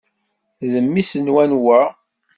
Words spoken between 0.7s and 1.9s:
D mmi-s n wanwa?